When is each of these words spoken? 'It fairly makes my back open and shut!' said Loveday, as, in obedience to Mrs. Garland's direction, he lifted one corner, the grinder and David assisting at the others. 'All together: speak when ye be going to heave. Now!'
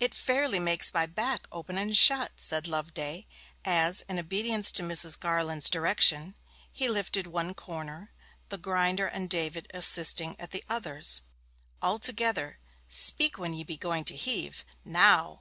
'It 0.00 0.14
fairly 0.14 0.58
makes 0.60 0.92
my 0.92 1.06
back 1.06 1.48
open 1.50 1.78
and 1.78 1.96
shut!' 1.96 2.32
said 2.38 2.68
Loveday, 2.68 3.26
as, 3.64 4.02
in 4.02 4.18
obedience 4.18 4.70
to 4.70 4.82
Mrs. 4.82 5.18
Garland's 5.18 5.70
direction, 5.70 6.34
he 6.70 6.88
lifted 6.90 7.26
one 7.26 7.54
corner, 7.54 8.12
the 8.50 8.58
grinder 8.58 9.06
and 9.06 9.30
David 9.30 9.66
assisting 9.72 10.38
at 10.38 10.50
the 10.50 10.62
others. 10.68 11.22
'All 11.80 11.98
together: 11.98 12.58
speak 12.86 13.38
when 13.38 13.54
ye 13.54 13.64
be 13.64 13.78
going 13.78 14.04
to 14.04 14.14
heave. 14.14 14.62
Now!' 14.84 15.40